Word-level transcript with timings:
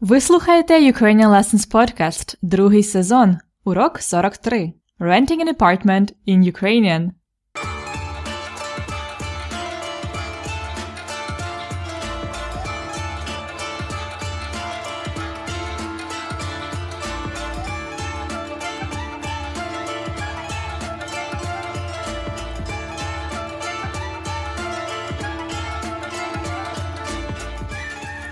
Ви 0.00 0.20
слухаєте 0.20 0.92
Ukrainian 0.92 1.28
Lessons 1.28 1.70
Podcast, 1.70 2.36
другий 2.42 2.82
сезон, 2.82 3.36
урок 3.64 4.00
43. 4.00 4.72
Renting 5.00 5.40
an 5.44 5.56
apartment 5.56 6.12
in 6.26 6.52
Ukrainian. 6.52 7.10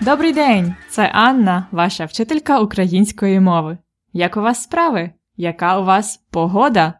Добрий 0.07 0.33
день! 0.33 0.75
Це 0.89 1.11
Анна, 1.13 1.67
ваша 1.71 2.05
вчителька 2.05 2.59
української 2.59 3.39
мови. 3.39 3.77
Як 4.13 4.37
у 4.37 4.41
вас 4.41 4.63
справи? 4.63 5.11
Яка 5.37 5.79
у 5.79 5.85
вас 5.85 6.23
погода? 6.31 6.93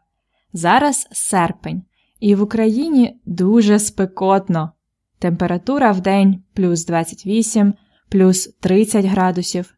Зараз 0.54 1.08
серпень, 1.12 1.84
і 2.20 2.36
в 2.36 2.42
Україні 2.42 3.20
дуже 3.26 3.80
спекотно. 3.80 4.72
Температура 5.20 5.92
в 5.92 6.02
день 6.02 6.44
плюс 6.54 6.86
28, 6.86 7.74
плюс 8.10 8.48
30 8.60 9.06
градусів. 9.06 9.74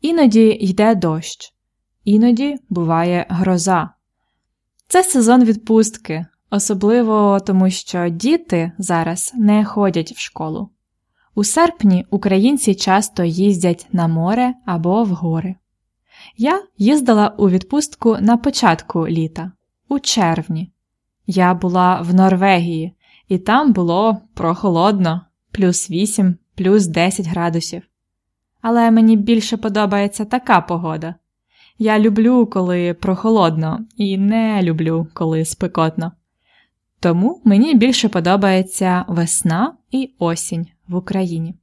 Іноді 0.00 0.48
йде 0.48 0.94
дощ, 0.94 1.54
іноді 2.04 2.56
буває 2.68 3.26
гроза. 3.28 3.90
Це 4.88 5.02
сезон 5.02 5.44
відпустки, 5.44 6.26
особливо 6.50 7.40
тому, 7.40 7.70
що 7.70 8.08
діти 8.08 8.72
зараз 8.78 9.32
не 9.36 9.64
ходять 9.64 10.12
в 10.12 10.18
школу. 10.18 10.70
У 11.38 11.44
серпні 11.44 12.06
українці 12.10 12.74
часто 12.74 13.24
їздять 13.24 13.86
на 13.92 14.08
море 14.08 14.54
або 14.66 15.04
в 15.04 15.08
гори. 15.08 15.54
Я 16.36 16.62
їздила 16.78 17.34
у 17.38 17.50
відпустку 17.50 18.16
на 18.20 18.36
початку 18.36 19.08
літа, 19.08 19.52
у 19.88 19.98
червні. 19.98 20.72
Я 21.26 21.54
була 21.54 22.00
в 22.00 22.14
Норвегії, 22.14 22.92
і 23.28 23.38
там 23.38 23.72
було 23.72 24.18
прохолодно, 24.34 25.20
плюс 25.52 25.90
8, 25.90 26.36
плюс 26.54 26.86
10 26.86 27.26
градусів. 27.26 27.82
Але 28.60 28.90
мені 28.90 29.16
більше 29.16 29.56
подобається 29.56 30.24
така 30.24 30.60
погода. 30.60 31.14
Я 31.78 31.98
люблю, 31.98 32.46
коли 32.46 32.94
прохолодно, 32.94 33.80
і 33.96 34.18
не 34.18 34.62
люблю, 34.62 35.06
коли 35.14 35.44
спекотно. 35.44 36.12
Тому 37.00 37.40
мені 37.44 37.74
більше 37.74 38.08
подобається 38.08 39.04
весна 39.08 39.74
і 39.90 40.14
осінь 40.18 40.66
в 40.88 40.96
Україні. 40.96 41.54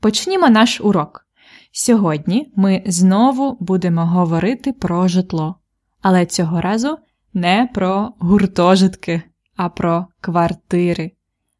Почнімо 0.00 0.50
наш 0.50 0.80
урок. 0.80 1.26
Сьогодні 1.72 2.52
ми 2.56 2.82
знову 2.86 3.56
будемо 3.60 4.06
говорити 4.06 4.72
про 4.72 5.08
житло, 5.08 5.54
але 6.02 6.26
цього 6.26 6.60
разу 6.60 6.98
не 7.34 7.68
про 7.74 8.12
гуртожитки, 8.18 9.22
а 9.56 9.68
про 9.68 10.06
квартири. 10.20 11.10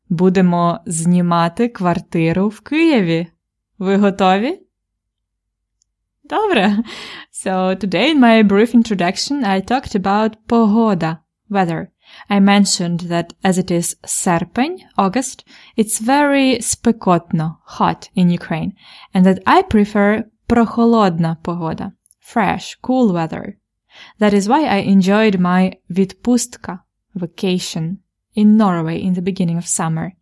Будемо 0.09 0.81
знімати 0.87 1.69
квартиру 1.69 2.48
в 2.48 2.61
Києві. 2.61 3.27
Ви 3.78 3.97
готові? 3.97 4.61
Добре. 6.25 6.77
So 7.33 7.84
today 7.84 8.15
in 8.15 8.19
my 8.19 8.48
brief 8.48 8.75
introduction 8.75 9.45
I 9.45 9.71
talked 9.71 9.95
about 9.97 10.33
погода, 10.47 11.19
weather. 11.51 11.87
I 12.30 12.40
mentioned 12.40 13.02
that 13.12 13.34
as 13.44 13.58
it 13.58 13.70
is 13.72 13.95
serpень, 14.06 14.81
August, 14.98 15.44
it's 15.76 16.00
very 16.00 16.58
спекотно, 16.59 17.58
hot 17.64 18.09
in 18.16 18.30
Ukraine, 18.30 18.73
and 19.14 19.26
that 19.26 19.40
I 19.45 19.62
prefer 19.62 20.26
прохолодна 20.48 21.38
погода, 21.44 21.94
fresh, 22.20 22.76
cool 22.81 23.14
weather. 23.14 23.58
That 24.20 24.34
is 24.34 24.50
why 24.50 24.66
I 24.66 24.78
enjoyed 24.78 25.40
my 25.40 25.78
відпустка, 25.90 26.81
vacation, 27.16 28.00
in 28.34 28.58
Norway 28.58 29.02
in 29.02 29.13
the 29.13 29.22
beginning 29.22 29.58
of 29.58 29.68
summer. 29.68 30.13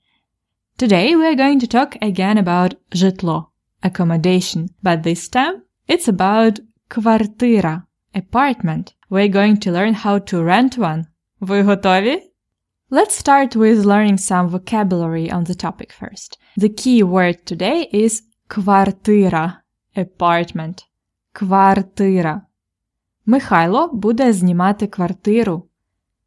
Today 0.77 1.15
we 1.15 1.25
are 1.25 1.35
going 1.35 1.59
to 1.59 1.67
talk 1.67 1.97
again 2.01 2.37
about 2.37 2.75
житло, 2.91 3.47
accommodation, 3.81 4.69
but 4.81 5.03
this 5.03 5.27
time 5.27 5.63
it's 5.87 6.07
about 6.07 6.59
квартира, 6.89 7.85
apartment. 8.13 8.93
We're 9.09 9.27
going 9.27 9.57
to 9.57 9.71
learn 9.71 9.93
how 9.93 10.19
to 10.19 10.43
rent 10.43 10.77
one. 10.77 11.07
Ви 11.39 11.63
готові? 11.63 12.33
Let's 12.91 13.27
start 13.27 13.55
with 13.55 13.85
learning 13.85 14.19
some 14.19 14.49
vocabulary 14.49 15.27
on 15.33 15.43
the 15.45 15.55
topic 15.55 15.91
first. 16.01 16.37
The 16.57 16.69
key 16.69 17.03
word 17.03 17.37
today 17.51 17.89
is 17.93 18.21
квартира, 18.47 19.61
apartment. 19.97 20.85
Квартира. 21.31 22.41
Михайло 23.25 23.87
буде 23.93 24.33
знімати 24.33 24.87
квартиру. 24.87 25.69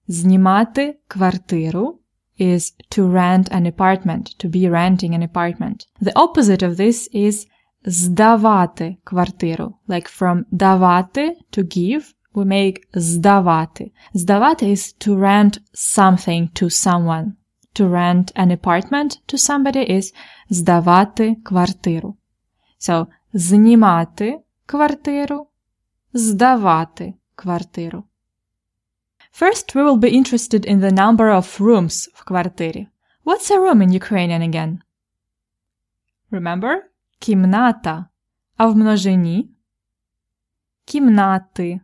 Знімати 0.09 0.98
квартиру 1.09 2.00
is 2.41 2.72
to 2.91 3.12
rent 3.12 3.50
an 3.53 3.66
apartment, 3.72 4.37
to 4.44 4.48
be 4.50 4.69
renting 4.69 5.14
an 5.14 5.22
apartment. 5.22 5.87
The 6.03 6.12
opposite 6.14 6.62
of 6.62 6.76
this 6.76 7.09
is 7.14 7.47
здавати 7.84 8.97
квартиру, 9.04 9.75
like 9.88 10.20
from 10.20 10.44
давати 10.50 11.37
to 11.53 11.62
give 11.62 12.03
we 12.34 12.44
make 12.44 12.81
здавати. 12.94 13.92
Здавати 14.14 14.66
is 14.66 15.06
to 15.06 15.19
rent 15.19 15.59
something 15.75 16.48
to 16.60 16.70
someone. 16.70 17.32
To 17.75 17.88
rent 17.88 18.32
an 18.34 18.50
apartment 18.50 19.19
to 19.28 19.38
somebody 19.38 19.91
is 19.91 20.14
здавати 20.50 21.37
квартиру. 21.44 22.16
So, 22.78 23.06
знімати 23.32 24.41
квартиру, 24.66 25.47
здавати 26.12 27.14
квартиру. 27.34 28.04
First, 29.32 29.75
we 29.75 29.82
will 29.82 29.98
be 29.98 30.10
interested 30.10 30.64
in 30.64 30.81
the 30.81 30.92
number 30.92 31.28
of 31.31 31.60
rooms 31.60 32.09
в 32.14 32.25
квартирі. 32.25 32.88
What's 33.25 33.50
a 33.50 33.59
room 33.59 33.82
in 33.82 33.92
Ukrainian 33.92 34.42
again? 34.42 34.78
Remember? 36.31 36.76
Кімната. 37.19 38.06
А 38.56 38.66
в 38.66 38.76
множині? 38.76 39.50
Кімнати. 40.84 41.81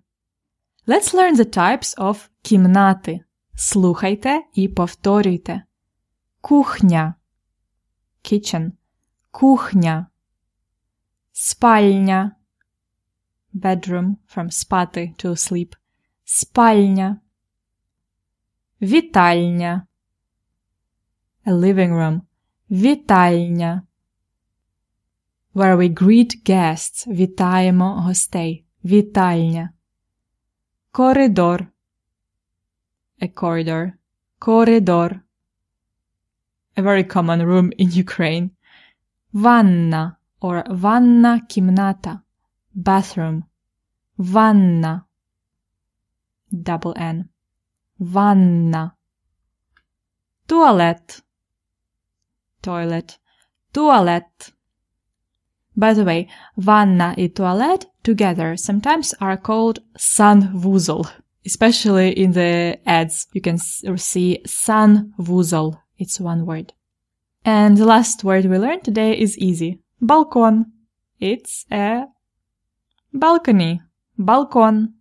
Let's 0.90 1.14
learn 1.14 1.36
the 1.36 1.58
types 1.58 1.98
of 1.98 2.30
кімнати. 2.42 3.20
Слухайте 3.56 4.42
і 4.54 4.68
повторюйте. 4.68 5.64
Кухня. 6.42 7.14
Kitchen. 8.24 8.72
Кухня. 9.32 10.08
Спальня. 11.32 12.36
Bedroom 13.54 14.16
from 14.36 14.52
спати 14.52 15.14
to 15.18 15.30
sleep. 15.30 15.76
Спальня. 16.24 17.22
Вітальня. 18.82 19.88
A 21.46 21.52
living 21.52 21.94
room. 21.94 22.22
Вітальня. 22.72 23.82
Where 25.56 25.78
we 25.78 25.94
greet 25.94 26.50
guests. 26.50 27.08
Вітаємо 27.08 28.02
гостей. 28.02 28.66
Вітальня. 28.86 29.70
corredor. 30.98 31.72
A 33.22 33.28
corridor. 33.28 34.00
Corredor. 34.40 35.24
A 36.76 36.82
very 36.82 37.04
common 37.04 37.46
room 37.46 37.72
in 37.78 37.92
Ukraine. 37.92 38.50
Vanna 39.32 40.18
or 40.42 40.64
vanna 40.68 41.42
kimnata. 41.48 42.24
Bathroom. 42.74 43.46
Vanna. 44.18 45.06
Double 46.50 46.96
n. 46.98 47.30
Vanna. 48.00 48.96
Toilet. 50.48 51.22
Toilet. 52.64 53.20
Toilet. 53.72 54.54
By 55.76 55.94
the 55.94 56.04
way 56.04 56.28
vanna 56.58 57.14
i 57.20 57.28
toilet 57.28 57.86
together 58.07 58.57
sometimes 58.57 59.15
are 59.21 59.37
called 59.37 59.81
санвузол. 59.97 61.07
Especially 61.45 62.11
in 62.11 62.33
the 62.33 62.79
ads, 62.87 63.27
you 63.33 63.41
can 63.41 63.59
see 63.59 64.41
санвузол. 64.47 65.79
It's 65.99 66.21
one 66.21 66.47
word. 66.47 66.73
And 67.45 67.77
the 67.77 67.87
last 67.87 68.23
word 68.25 68.45
we 68.45 68.59
learned 68.59 68.85
today 68.85 69.19
is 69.19 69.37
easy. 69.39 69.81
Balkon. 70.01 70.67
It's 71.21 71.67
a 71.71 72.07
balcony. 73.13 73.81
Balkon. 74.19 74.95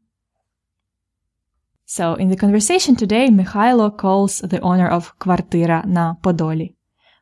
So 1.86 2.16
in 2.16 2.30
the 2.30 2.38
conversation 2.38 2.96
today, 2.96 3.28
Mikhailo 3.30 3.96
calls 3.98 4.40
the 4.40 4.62
owner 4.62 4.88
of 4.88 5.18
Kvartira 5.20 5.86
na 5.86 6.16
Podoli. 6.24 6.76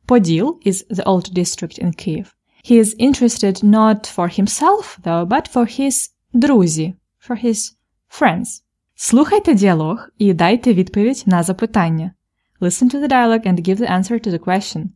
Podil 0.07 0.59
is 0.63 0.85
the 0.89 1.03
old 1.05 1.33
district 1.33 1.77
in 1.77 1.91
Kiev. 1.93 2.35
He 2.68 2.78
is 2.78 2.96
interested 2.98 3.62
not 3.62 4.06
for 4.06 4.28
himself, 4.28 4.96
though, 5.02 5.26
but 5.26 5.48
for 5.52 5.66
his 5.66 6.10
друзі, 6.32 6.94
for 7.28 7.44
his 7.44 7.76
friends. 8.10 8.62
Слухайте 8.94 9.54
діалог 9.54 10.08
і 10.18 10.34
дайте 10.34 10.74
відповідь 10.74 11.22
на 11.26 11.42
запитання. 11.42 12.12
Listen 12.60 12.94
to 12.94 13.00
the 13.00 13.08
dialogue 13.08 13.46
and 13.46 13.68
give 13.68 13.76
the 13.76 13.90
answer 13.90 14.26
to 14.26 14.30
the 14.30 14.38
question. 14.38 14.86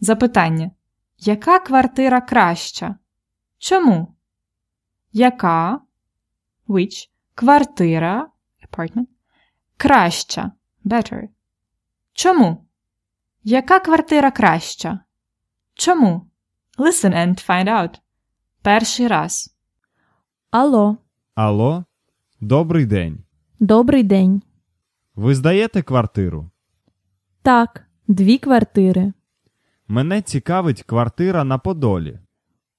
Запитання. 0.00 0.70
Яка 1.18 1.58
квартира 1.58 2.20
краща? 2.20 2.96
Чому? 3.58 4.14
Яка? 5.12 5.80
Which? 6.68 7.08
Квартира 7.34 8.28
apartment. 8.68 9.06
Краща. 9.76 10.52
Better. 10.84 11.28
Чому? 12.12 12.66
Яка 13.44 13.80
квартира 13.80 14.30
краща? 14.30 15.00
Чому? 15.74 16.31
Listen 16.78 17.12
and 17.14 17.46
find 17.48 17.68
out. 17.68 17.90
Перший 18.62 19.06
раз. 19.06 19.54
Алло, 20.50 20.96
Алло, 21.34 21.84
добрий 22.40 22.86
день. 22.86 23.18
добрий 23.60 24.02
день. 24.02 24.42
Ви 25.14 25.34
здаєте 25.34 25.82
квартиру? 25.82 26.50
Так, 27.42 27.84
дві 28.08 28.38
квартири. 28.38 29.12
Мене 29.88 30.22
цікавить 30.22 30.82
квартира 30.82 31.44
на 31.44 31.58
Подолі. 31.58 32.18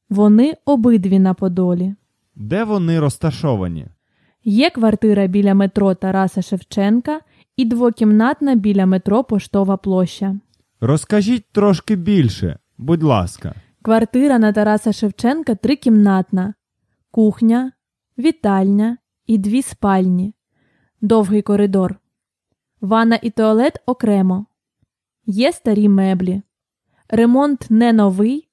Вони 0.10 0.54
обидві 0.66 1.20
на 1.20 1.34
Подолі. 1.34 1.96
Де 2.36 2.64
вони 2.64 3.00
розташовані? 3.00 3.88
Є 4.44 4.70
квартира 4.70 5.28
біля 5.28 5.54
метро 5.54 5.96
Тараса 5.96 6.42
Шевченка 6.42 7.22
і 7.58 7.66
двокімнатна 7.66 8.56
біля 8.56 8.86
метро 8.86 9.24
Поштова 9.24 9.78
площа. 9.78 10.36
Розкажіть 10.82 11.46
трошки 11.52 11.96
більше, 11.96 12.60
будь 12.78 13.04
ласка. 13.04 13.56
Квартира 13.84 14.40
на 14.40 14.54
Тараса 14.54 14.94
Шевченка 14.94 15.56
трикімнатна, 15.56 16.54
кухня, 17.12 17.72
вітальня 18.18 18.98
і 19.26 19.38
дві 19.38 19.62
спальні, 19.62 20.36
довгий 21.02 21.42
коридор. 21.42 21.96
Ванна 22.82 23.20
і 23.22 23.30
туалет 23.30 23.84
окремо. 23.86 24.46
Є 25.26 25.52
старі 25.52 25.90
меблі. 25.90 26.42
Ремонт 27.10 27.66
не 27.70 27.94
новий, 27.94 28.50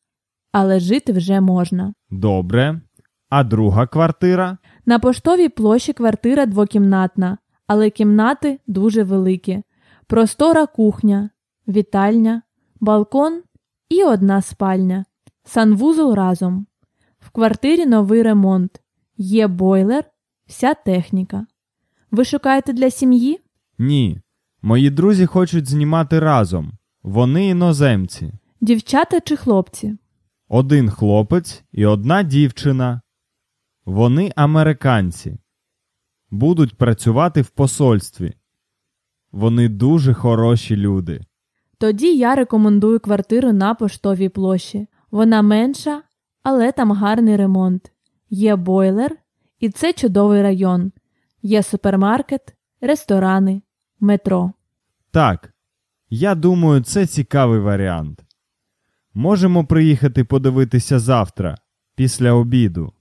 але 0.52 0.80
жити 0.80 1.12
вже 1.12 1.40
можна. 1.40 1.94
Добре. 2.10 2.80
А 3.28 3.44
друга 3.44 3.86
квартира? 3.86 4.58
На 4.86 4.98
поштовій 4.98 5.48
площі 5.48 5.92
квартира 5.92 6.46
двокімнатна, 6.46 7.38
але 7.66 7.90
кімнати 7.90 8.60
дуже 8.66 9.02
великі. 9.02 9.62
Простора 10.06 10.66
кухня, 10.66 11.30
вітальня, 11.68 12.42
балкон 12.80 13.42
і 13.88 14.04
одна 14.04 14.42
спальня. 14.42 15.04
Санвузол 15.44 16.14
разом. 16.14 16.66
В 17.18 17.30
квартирі 17.30 17.86
новий 17.86 18.22
ремонт. 18.22 18.80
Є 19.16 19.46
бойлер, 19.46 20.04
вся 20.46 20.74
техніка. 20.74 21.46
Ви 22.10 22.24
шукаєте 22.24 22.72
для 22.72 22.90
сім'ї? 22.90 23.40
Ні. 23.78 24.20
Мої 24.62 24.90
друзі 24.90 25.26
хочуть 25.26 25.68
знімати 25.68 26.18
разом. 26.18 26.72
Вони 27.02 27.46
іноземці. 27.46 28.32
Дівчата 28.60 29.20
чи 29.20 29.36
хлопці? 29.36 29.98
Один 30.48 30.90
хлопець 30.90 31.64
і 31.72 31.86
одна 31.86 32.22
дівчина. 32.22 33.00
Вони 33.84 34.32
американці. 34.36 35.38
Будуть 36.30 36.76
працювати 36.76 37.42
в 37.42 37.48
посольстві. 37.48 38.34
Вони 39.32 39.68
дуже 39.68 40.14
хороші 40.14 40.76
люди. 40.76 41.20
Тоді 41.78 42.16
я 42.16 42.34
рекомендую 42.34 43.00
квартиру 43.00 43.52
на 43.52 43.74
поштовій 43.74 44.28
площі. 44.28 44.86
Вона 45.10 45.42
менша, 45.42 46.02
але 46.42 46.72
там 46.72 46.92
гарний 46.92 47.36
ремонт. 47.36 47.92
Є 48.30 48.56
бойлер, 48.56 49.16
і 49.60 49.70
це 49.70 49.92
чудовий 49.92 50.42
район. 50.42 50.92
Є 51.42 51.62
супермаркет, 51.62 52.54
ресторани, 52.80 53.62
метро. 54.00 54.52
Так, 55.10 55.54
я 56.10 56.34
думаю, 56.34 56.80
це 56.82 57.06
цікавий 57.06 57.60
варіант. 57.60 58.24
Можемо 59.14 59.64
приїхати 59.64 60.24
подивитися 60.24 60.98
завтра, 60.98 61.58
після 61.94 62.32
обіду. 62.32 62.92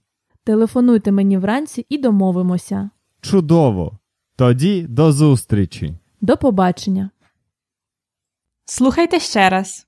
Телефонуйте 0.44 1.12
мені 1.12 1.38
вранці 1.38 1.86
і 1.88 1.98
домовимося. 1.98 2.90
Чудово! 3.20 3.98
Тоді 4.36 4.82
до 4.82 5.12
зустрічі! 5.12 5.94
До 6.20 6.36
побачення. 6.36 7.10
Слухайте 8.64 9.20
ще 9.20 9.50
раз. 9.50 9.86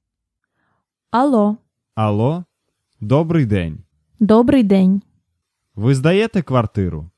Алло, 1.11 1.57
Алло, 1.95 2.45
добрий 3.01 3.47
день. 3.47 3.79
добрий 4.21 4.63
день. 4.63 5.03
Ви 5.75 5.95
здаєте 5.95 6.43
квартиру? 6.43 7.11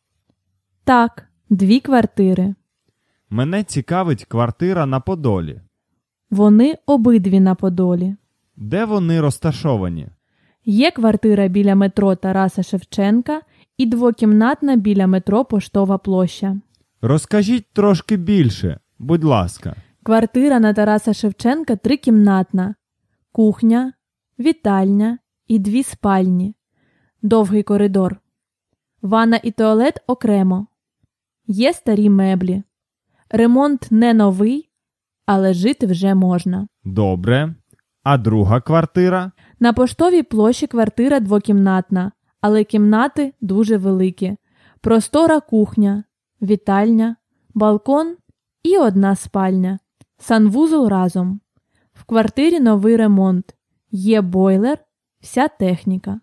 Так, 0.85 1.29
дві 1.51 1.81
квартири. 1.81 2.55
Мене 3.31 3.65
цікавить 3.65 4.25
квартира 4.25 4.87
на 4.87 5.01
Подолі. 5.01 5.61
Вони 6.31 6.75
обидві 6.87 7.41
на 7.41 7.55
Подолі. 7.55 8.17
Де 8.57 8.85
вони 8.85 9.21
розташовані? 9.21 10.09
Є 10.65 10.91
квартира 10.91 11.49
біля 11.49 11.75
метро 11.75 12.17
Тараса 12.17 12.63
Шевченка 12.63 13.41
і 13.77 13.87
двокімнатна 13.87 14.77
біля 14.77 15.07
метро 15.07 15.45
Поштова 15.45 15.99
площа. 15.99 16.57
Розкажіть 17.03 17.67
трошки 17.73 18.17
більше, 18.17 18.81
будь 18.99 19.25
ласка. 19.25 19.77
Квартира 20.03 20.61
на 20.61 20.73
Тараса 20.75 21.13
Шевченка 21.13 21.77
трикімнатна, 21.77 22.75
кухня, 23.33 23.93
вітальня 24.39 25.19
і 25.47 25.59
дві 25.59 25.83
спальні, 25.83 26.57
довгий 27.23 27.63
коридор. 27.63 28.21
Ванна 29.03 29.41
і 29.43 29.51
туалет 29.51 30.01
окремо. 30.07 30.67
Є 31.47 31.73
старі 31.73 32.11
меблі. 32.11 32.63
Ремонт 33.31 33.87
не 33.91 34.15
новий, 34.15 34.71
але 35.27 35.55
жити 35.55 35.87
вже 35.87 36.15
можна. 36.15 36.69
Добре. 36.85 37.55
А 38.03 38.19
друга 38.19 38.61
квартира? 38.61 39.33
На 39.61 39.73
поштовій 39.73 40.23
площі 40.23 40.67
квартира 40.67 41.21
двокімнатна, 41.21 42.13
але 42.41 42.65
кімнати 42.65 43.35
дуже 43.41 43.77
великі. 43.77 44.37
Простора 44.81 45.41
кухня, 45.41 46.05
вітальня, 46.43 47.17
балкон 47.55 48.17
і 48.63 48.79
одна 48.79 49.17
спальня. 49.17 49.79
Санвузол 50.19 50.89
разом. 50.89 51.41
В 51.93 52.05
квартирі 52.05 52.61
новий 52.61 52.97
ремонт. 52.97 53.55
Є 53.97 54.21
бойлер, 54.21 54.79
вся 55.21 55.49
техніка. 55.49 56.21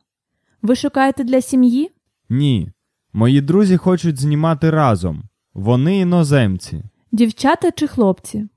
Ви 0.62 0.75
шукаєте 0.75 1.23
для 1.23 1.41
сім'ї? 1.41 1.91
Ні. 2.29 2.71
Мої 3.13 3.41
друзі 3.41 3.77
хочуть 3.77 4.19
знімати 4.19 4.69
разом. 4.69 5.23
Вони 5.53 6.00
іноземці. 6.00 6.83
Дівчата 7.12 7.71
чи 7.71 7.88
хлопці? 7.88 8.47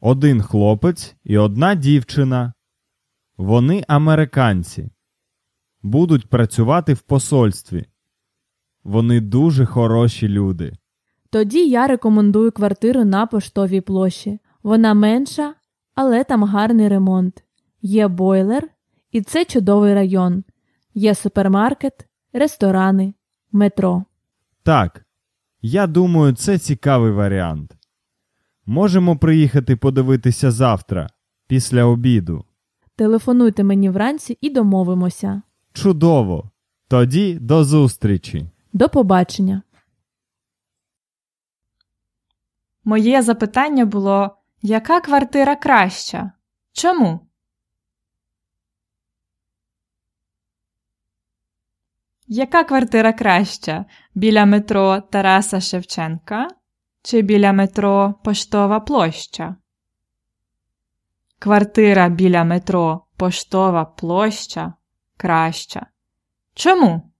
Один 0.00 0.42
хлопець 0.42 1.16
і 1.24 1.38
одна 1.38 1.74
дівчина. 1.74 2.52
Вони 3.36 3.84
американці. 3.88 4.90
Будуть 5.82 6.28
працювати 6.28 6.94
в 6.94 7.00
посольстві. 7.00 7.84
Вони 8.84 9.20
дуже 9.20 9.66
хороші 9.66 10.28
люди. 10.28 10.72
Тоді 11.30 11.68
я 11.68 11.86
рекомендую 11.86 12.52
квартиру 12.52 13.04
на 13.04 13.26
поштовій 13.26 13.80
площі. 13.80 14.38
Вона 14.62 14.94
менша, 14.94 15.54
але 15.94 16.24
там 16.24 16.44
гарний 16.44 16.88
ремонт. 16.88 17.44
Є 17.82 18.08
бойлер, 18.08 18.68
і 19.12 19.22
це 19.22 19.44
чудовий 19.44 19.94
район. 19.94 20.44
Є 20.94 21.14
супермаркет, 21.14 22.06
ресторани, 22.32 23.14
метро. 23.52 24.04
Так, 24.62 25.06
я 25.62 25.86
думаю, 25.86 26.34
це 26.34 26.58
цікавий 26.58 27.12
варіант. 27.12 27.76
Можемо 28.66 29.16
приїхати 29.16 29.76
подивитися 29.76 30.50
завтра, 30.50 31.08
після 31.46 31.84
обіду. 31.84 32.44
Телефонуйте 32.96 33.64
мені 33.64 33.90
вранці 33.90 34.38
і 34.40 34.50
домовимося. 34.50 35.42
Чудово! 35.72 36.50
Тоді 36.88 37.34
до 37.34 37.64
зустрічі! 37.64 38.46
До 38.72 38.88
побачення. 38.88 39.62
Моє 42.84 43.22
запитання 43.22 43.84
було: 43.84 44.36
яка 44.62 45.00
квартира 45.00 45.56
краща? 45.56 46.32
Чому? 46.72 47.20
Яка 52.34 52.64
квартира 52.64 53.12
краща? 53.12 53.84
Біля 54.14 54.44
метро 54.44 55.00
Тараса 55.00 55.60
Шевченка 55.60 56.48
чи 57.02 57.22
біля 57.22 57.52
метро 57.52 58.14
Поштова 58.24 58.80
площа? 58.80 59.56
Квартира 61.38 62.08
біля 62.08 62.44
метро 62.44 63.04
Поштова 63.16 63.84
площа 63.84 64.72
краща. 65.16 65.86
Чому? 66.54 67.10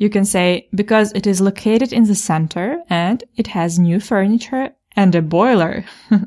You 0.00 0.16
can 0.16 0.24
say 0.24 0.68
because 0.72 1.16
it 1.16 1.26
is 1.26 1.40
located 1.40 1.92
in 1.92 2.04
the 2.04 2.14
center 2.30 2.76
and 2.90 3.22
it 3.38 3.56
has 3.56 3.78
new 3.78 4.00
furniture 4.00 4.68
and 4.96 5.14
a 5.14 5.22
boiler. 5.22 5.84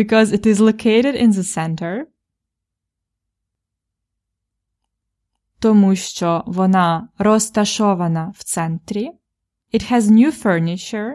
because 0.00 0.32
it 0.32 0.46
is 0.46 0.60
located 0.60 1.14
in 1.14 1.30
the 1.30 1.44
center. 1.58 2.06
Тому 5.60 5.94
що 5.94 6.44
вона 6.46 7.08
розташована 7.18 8.32
в 8.36 8.44
центрі. 8.44 9.10
It 9.74 9.92
has 9.92 10.00
new 10.00 10.42
furniture. 10.42 11.12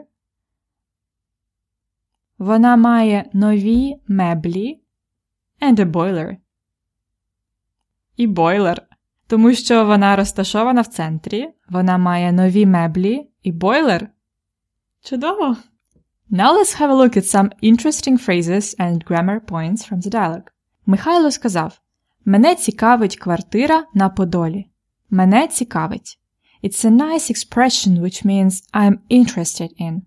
Вона 2.38 2.76
має 2.76 3.30
нові 3.34 3.96
меблі 4.08 4.82
and 5.62 5.76
a 5.76 5.92
boiler. 5.92 6.38
і 8.18 8.28
бойлер. 8.28 8.82
Тому 9.28 9.54
що 9.54 9.86
вона 9.86 10.16
розташована 10.16 10.82
в 10.82 10.88
центрі, 10.88 11.50
вона 11.70 11.98
має 11.98 12.32
нові 12.32 12.66
меблі 12.66 13.30
і 13.44 13.52
бойлер. 13.52 14.10
Чудово! 15.04 15.58
Now 16.32 16.54
let's 16.54 16.82
have 16.82 16.90
a 16.90 16.96
look 16.96 17.18
at 17.18 17.26
some 17.36 17.50
interesting 17.64 18.18
phrases 18.18 18.76
and 18.80 19.04
grammar 19.04 19.40
points 19.40 19.90
from 19.90 20.02
the 20.02 20.10
dialogue. 20.10 20.52
Михайло 20.86 21.32
сказав: 21.32 21.82
Мене 22.25 22.55
цікавить 22.55 23.17
квартира 23.17 23.85
на 23.95 24.09
Подолі. 24.09 24.67
Мене 25.11 25.49
цікавить. 25.49 26.19
It's 26.63 26.85
a 26.85 26.91
nice 26.91 27.31
expression 27.31 28.01
which 28.01 28.25
means 28.27 28.63
I'm 28.73 28.99
interested 29.11 29.71
in. 29.81 30.03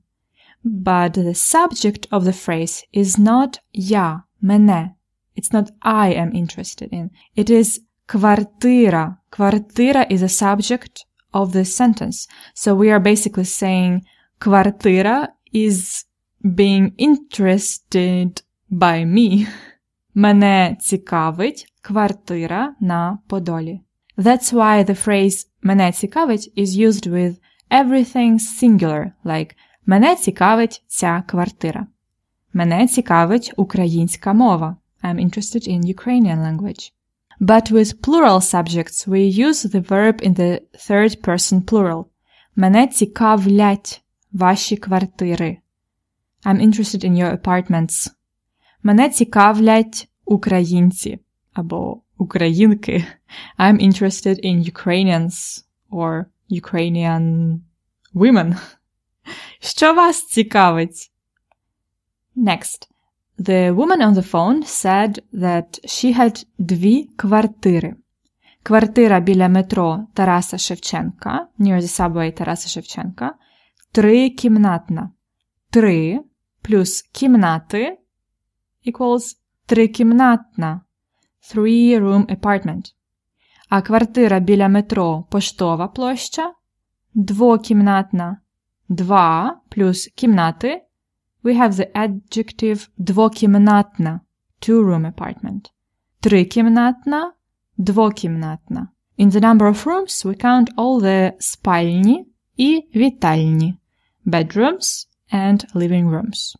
But 0.63 1.13
the 1.13 1.36
subject 1.36 2.08
of 2.10 2.24
the 2.24 2.34
phrase 2.46 2.84
is 2.93 3.20
not 3.20 3.60
я, 3.74 4.24
мене. 4.41 4.91
It's 5.36 5.51
not 5.51 5.72
I 5.82 6.13
am 6.13 6.32
interested 6.32 6.89
in. 6.93 7.10
It 7.36 7.50
is 7.50 7.79
квартира. 8.05 9.17
Квартира 9.29 10.05
is 10.10 10.22
a 10.22 10.29
subject 10.29 11.05
of 11.34 11.51
the 11.51 11.65
sentence. 11.65 12.27
So 12.53 12.75
we 12.75 12.91
are 12.91 13.00
basically 13.00 13.46
saying 13.46 14.01
квартира 14.39 15.29
is 15.53 16.05
being 16.43 16.93
interested 16.98 18.41
by 18.72 19.05
me. 19.05 19.48
Мене 20.15 20.77
цікавить 20.79 21.65
квартира 21.88 22.75
на 22.79 23.17
Подолі. 23.27 23.82
That's 24.17 24.53
why 24.53 24.89
the 24.89 25.08
phrase 25.08 25.48
мене 25.62 25.91
цікавить 25.91 26.53
is 26.58 26.88
used 26.88 27.08
with 27.08 27.36
everything 27.72 28.39
singular, 28.39 29.12
like 29.25 29.51
мене 29.86 30.15
цікавить 30.15 30.84
ця 30.88 31.24
квартира. 31.27 31.88
Мене 32.53 32.88
цікавить 32.88 33.53
українська 33.58 34.34
мова. 34.34 34.77
I'm 35.03 35.20
interested 35.20 35.67
in 35.67 35.96
Ukrainian 35.96 36.39
language. 36.48 36.91
But 37.41 37.72
with 37.72 38.01
plural 38.01 38.39
subjects, 38.39 39.08
we 39.08 39.22
use 39.48 39.63
the 39.63 39.82
verb 39.82 40.22
in 40.22 40.34
the 40.36 40.62
third 40.88 41.22
person 41.22 41.62
plural. 41.62 42.05
Мене 42.55 42.88
цікавлять 42.88 44.03
ваші 44.32 44.77
квартири. 44.77 45.58
I'm 46.46 46.62
interested 46.62 47.05
in 47.05 47.13
your 47.17 47.41
apartments. 47.41 48.12
Мене 48.84 49.10
цікавлять 49.10 50.10
українці 50.25 51.20
Або 51.59 52.03
українки. 52.19 53.05
I'm 53.59 53.81
interested 53.81 54.45
in 54.45 54.73
Ukrainians 54.73 55.65
or 55.91 56.25
Ukrainian 56.50 57.59
women. 58.15 58.57
Що 59.61 59.95
вас 59.95 60.27
цікавить? 60.27 61.12
Next. 62.37 62.88
The 63.38 63.75
woman 63.75 64.00
on 64.03 64.15
the 64.15 64.31
phone 64.33 64.62
said 64.62 65.19
that 65.33 65.85
she 65.85 66.19
had 66.19 66.47
дві 66.59 67.11
квартири. 67.17 67.97
Квартира 68.62 69.21
біля 69.21 69.49
метро 69.49 70.07
Тараса 70.15 70.59
Шевченка, 70.59 71.49
near 71.59 71.81
the 71.81 72.00
subway 72.00 72.38
Тараса 72.38 72.69
Шевченка, 72.69 73.35
трикімнатна. 73.93 75.11
Три 75.71 76.21
плюс 76.62 77.03
кімнати 77.03 77.99
equals 78.87 79.37
трикімнатна. 79.67 80.81
Three 81.55 81.99
room 82.00 82.26
apartment. 82.37 82.95
А 83.69 83.83
квартира 83.83 84.40
біля 84.40 84.69
метро 84.69 85.25
Поштова 85.31 85.88
площа 85.88 86.52
двокімнатна. 87.14 88.40
Два 88.88 89.61
плюс 89.69 90.07
кімнати 90.07 90.83
we 91.45 91.55
have 91.55 91.73
the 91.73 91.93
adjective 91.95 92.88
двокімнатна, 92.99 94.21
two 94.61 94.83
room 94.83 95.12
apartment. 95.12 95.71
Трикімнатна, 96.21 97.33
двокімнатна. 97.78 98.88
In 99.19 99.31
the 99.31 99.40
number 99.40 99.67
of 99.69 99.87
rooms 99.87 100.25
we 100.25 100.45
count 100.45 100.75
all 100.76 101.00
the 101.02 101.33
спальні 101.38 102.26
і 102.57 102.88
вітальні, 102.97 103.78
bedrooms 104.26 105.09
and 105.33 105.75
living 105.75 106.11
rooms. 106.11 106.57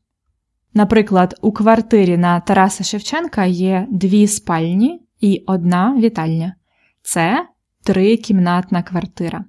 Наприклад, 0.79 1.35
у 1.43 1.53
квартирі 1.53 2.17
на 2.17 2.41
Тараса 2.41 2.85
Шевченка 2.85 3.45
є 3.45 3.87
дві 3.91 4.27
спальні 4.27 5.03
і 5.21 5.45
одна 5.47 5.95
вітальня. 5.97 6.55
Це 7.03 7.47
трикімнатна 7.85 8.83
квартира. 8.83 9.45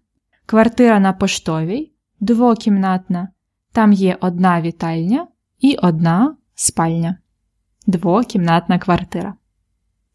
Квартира 0.46 1.00
на 1.00 1.14
поштовій 1.14 1.92
двокімнатна. 2.20 3.30
Там 3.72 3.94
є 3.94 4.18
одна 4.22 4.62
вітальня 4.62 5.28
і 5.60 5.76
одна 5.76 6.36
спальня. 6.56 7.18
Двокімнатна 7.88 8.80
квартира. 8.80 9.34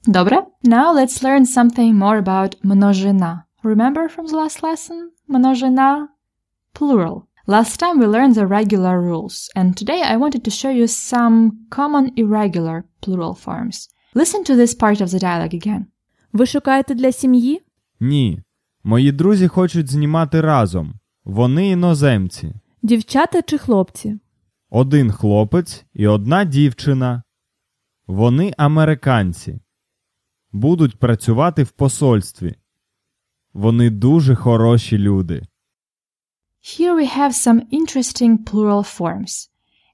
Добре? 0.06 0.36
Now 0.64 0.94
let's 0.94 1.22
learn 1.22 1.46
something 1.56 1.94
more 1.98 2.22
about 2.24 2.56
множина. 2.62 3.44
Remember 3.62 4.16
from 4.16 4.26
the 4.26 4.34
last 4.34 4.62
lesson? 4.62 5.08
Множина 5.28 6.08
plural. 6.80 7.22
Last 7.46 7.78
time 7.78 7.98
we 7.98 8.06
learned 8.06 8.36
the 8.36 8.46
regular 8.46 9.02
rules, 9.02 9.50
and 9.54 9.76
today 9.76 10.00
I 10.00 10.16
wanted 10.16 10.44
to 10.44 10.50
show 10.50 10.70
you 10.70 10.86
some 10.86 11.66
common 11.68 12.10
irregular 12.16 12.86
plural 13.02 13.34
forms. 13.34 13.90
Listen 14.14 14.44
to 14.44 14.56
this 14.56 14.74
part 14.74 15.02
of 15.02 15.10
the 15.10 15.20
dialogue 15.20 15.54
again. 15.54 15.84
Ви 16.32 16.46
шукаєте 16.46 16.94
для 16.94 17.12
сім'ї? 17.12 17.62
Ні. 18.00 18.42
Мої 18.84 19.12
друзі 19.12 19.48
хочуть 19.48 19.90
знімати 19.90 20.40
разом. 20.40 20.94
Вони 21.24 21.68
іноземці. 21.68 22.54
Дівчата 22.82 23.42
чи 23.42 23.58
хлопці? 23.58 24.18
Один 24.70 25.12
хлопець 25.12 25.84
і 25.94 26.06
одна 26.06 26.44
дівчина. 26.44 27.22
Вони 28.06 28.54
американці. 28.56 29.60
Будуть 30.52 30.98
працювати 30.98 31.62
в 31.62 31.70
посольстві. 31.70 32.54
Вони 33.52 33.90
дуже 33.90 34.34
хороші 34.34 34.98
люди. 34.98 35.42
Here 36.63 36.93
we 36.93 37.05
have 37.05 37.33
some 37.33 37.67
interesting 37.71 38.37
plural 38.37 38.83
forms. 38.83 39.49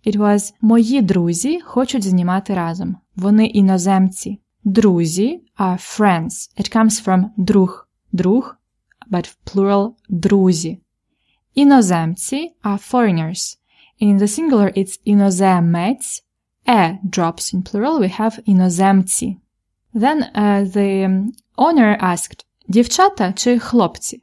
It 0.06 0.16
was 0.16 0.54
мої 0.62 1.02
друзі 1.02 1.62
хочуть 1.62 2.04
знімати 2.04 2.54
разом. 2.54 2.98
Вони 3.16 3.46
іноземці. 3.46 4.40
Друзі 4.64 5.44
are 5.58 5.98
friends. 5.98 6.30
It 6.60 6.76
comes 6.76 7.06
from 7.06 7.30
друг, 7.38 7.90
друг, 8.12 8.58
but 9.12 9.28
в 9.28 9.38
plural 9.46 9.92
друзі. 10.10 10.80
Іноземці 11.56 12.54
are 12.64 12.92
foreigners. 12.92 13.58
In 14.02 14.20
the 14.20 14.28
singular 14.28 14.78
it's 14.78 15.00
іноземець. 15.06 16.24
E 16.68 16.98
drops 17.04 17.54
in 17.54 17.62
plural, 17.62 18.00
we 18.00 18.20
have 18.20 18.40
іноземці. 18.46 19.38
Then 19.94 20.24
uh, 20.36 20.66
the 20.76 21.30
owner 21.58 22.04
asked, 22.04 22.46
дівчата 22.68 23.34
чи 23.34 23.60
хлопці? 23.60 24.22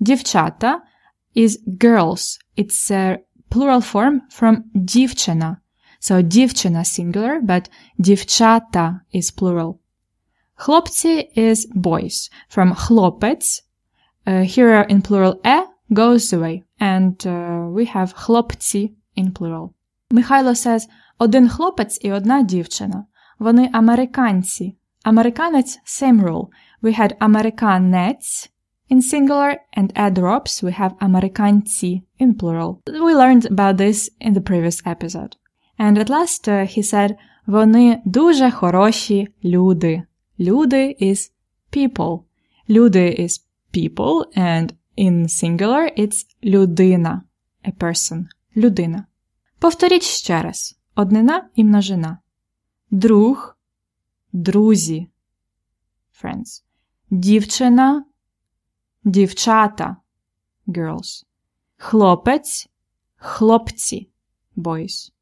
Дівчата 0.00 0.82
is 1.34 1.58
girls. 1.78 2.38
It's 2.56 2.90
a 2.90 3.18
plural 3.50 3.80
form 3.80 4.20
from 4.30 4.62
дівчина. 4.74 5.56
So 6.00 6.22
дівчина 6.22 6.84
singular, 6.84 7.40
but 7.42 7.70
дівчата 7.98 9.00
is 9.14 9.38
plural. 9.38 9.74
Хлопці 10.54 11.32
is 11.36 11.56
boys. 11.74 12.30
From 12.56 12.74
хлопець, 12.74 13.64
uh, 14.26 14.44
here 14.44 14.86
in 14.90 15.02
plural 15.02 15.34
e 15.46 15.66
goes 15.90 16.32
away. 16.32 16.62
And 16.80 17.16
uh, 17.26 17.70
we 17.76 17.96
have 17.96 18.12
хлопці 18.14 18.94
in 19.16 19.32
plural. 19.32 19.70
Михайло 20.10 20.54
says, 20.54 20.88
один 21.18 21.48
хлопець 21.48 21.98
і 22.02 22.12
одна 22.12 22.42
дівчина. 22.42 23.04
Вони 23.38 23.70
американці. 23.72 24.76
Американець 25.04 25.80
same 25.84 26.22
rule. 26.22 26.46
We 26.82 27.00
had 27.00 27.12
американець 27.18 28.50
in 28.90 29.00
singular 29.02 29.56
and 29.72 29.92
add 29.94 30.14
drops 30.14 30.62
we 30.62 30.72
have 30.72 30.94
американці 30.98 32.02
in 32.18 32.34
plural. 32.34 32.80
We 32.86 33.14
learned 33.14 33.46
about 33.46 33.76
this 33.76 34.10
in 34.20 34.34
the 34.34 34.40
previous 34.40 34.82
episode. 34.84 35.36
And 35.78 35.98
at 35.98 36.10
last 36.10 36.48
uh, 36.48 36.66
he 36.66 36.82
said, 36.82 37.16
вони 37.46 38.02
дуже 38.04 38.50
хороші 38.50 39.28
люди. 39.44 40.02
Люди 40.40 40.96
is 41.00 41.30
people. 41.72 42.20
Люди 42.68 43.16
is 43.20 43.40
people 43.72 44.24
and 44.36 44.72
in 44.96 45.28
singular 45.28 45.90
it's 45.98 46.26
людина. 46.44 47.22
A 47.64 47.70
person. 47.70 48.26
Людина. 48.56 49.04
Повторіть 49.58 50.02
ще 50.02 50.42
раз. 50.42 50.78
Однина 50.94 51.48
і 51.54 51.64
множина. 51.64 52.18
Друг, 52.90 53.56
друзі. 54.32 55.08
Friends. 56.22 56.62
Дівчина, 57.10 58.04
дівчата. 59.04 59.96
Girls. 60.66 61.24
Хлопець, 61.76 62.68
хлопці. 63.16 64.10
Boys. 64.56 65.12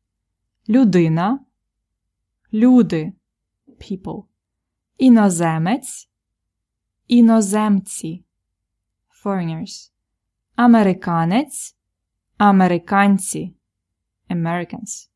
Людина, 0.69 1.41
люди. 2.53 3.13
People. 3.69 4.25
Іноземець, 4.99 6.09
іноземці. 7.09 8.25
Foreigners. 9.25 9.91
Американець, 10.57 11.77
американці. 12.39 13.55
Americans. 14.31 15.09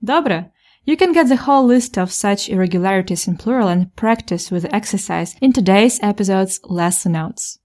Добре. 0.00 0.50
You 0.86 0.96
can 0.96 1.14
get 1.14 1.28
the 1.28 1.46
whole 1.46 1.64
list 1.64 1.96
of 1.96 2.10
such 2.10 2.48
irregularities 2.50 3.26
in 3.26 3.36
plural 3.36 3.68
and 3.68 3.94
practice 3.96 4.50
with 4.50 4.62
the 4.64 4.74
exercise 4.74 5.34
in 5.40 5.52
today's 5.52 5.98
episode's 6.02 6.60
lesson 6.64 7.12
notes. 7.12 7.57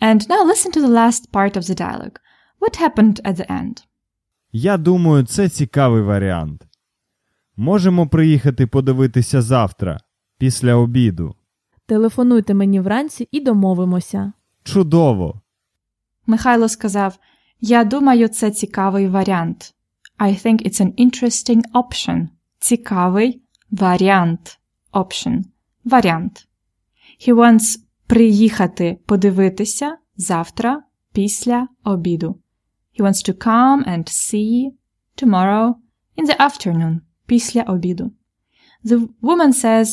And 0.00 0.28
now 0.28 0.44
listen 0.44 0.72
to 0.72 0.80
the 0.80 0.94
last 1.00 1.32
part 1.32 1.56
of 1.56 1.64
the 1.64 1.74
dialogue. 1.74 2.18
What 2.60 2.80
happened 2.80 3.20
at 3.24 3.36
the 3.36 3.50
end? 3.50 3.84
Я 4.52 4.76
думаю, 4.76 5.24
це 5.24 5.48
цікавий 5.48 6.02
варіант. 6.02 6.66
Можемо 7.56 8.06
приїхати 8.06 8.66
подивитися 8.66 9.42
завтра, 9.42 10.00
після 10.38 10.74
обіду. 10.74 11.34
Телефонуйте 11.86 12.54
мені 12.54 12.80
вранці 12.80 13.28
і 13.30 13.40
домовимося. 13.40 14.32
Чудово! 14.64 15.40
Михайло 16.26 16.68
сказав, 16.68 17.18
Я 17.60 17.84
думаю, 17.84 18.28
це 18.28 18.50
цікавий 18.50 19.08
варіант. 19.08 19.74
I 20.18 20.46
think 20.46 20.66
it's 20.66 20.80
an 20.80 20.94
interesting 21.06 21.62
option. 21.74 22.28
Цікавий 22.58 23.42
варіант. 23.70 24.58
Option. 24.92 25.42
Варіант. 25.84 26.48
He 27.26 27.34
wants 27.34 27.78
приїхати 28.08 28.98
подивитися 29.06 29.98
завтра 30.16 30.82
після 31.12 31.68
обіду. 31.84 32.40
He 32.98 33.04
wants 33.04 33.28
to 33.28 33.46
come 33.46 33.88
and 33.88 34.04
see 34.04 34.70
tomorrow 35.22 35.74
in 36.16 36.26
the 36.26 36.40
afternoon. 36.40 37.00
Після 37.26 37.62
обіду. 37.62 38.12
The 38.84 39.08
woman 39.22 39.64
says, 39.64 39.86